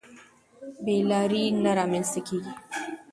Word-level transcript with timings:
بې 0.83 0.95
لارۍ 1.09 1.43
نه 1.63 1.71
رامنځته 1.79 2.19
کېږي. 2.27 2.53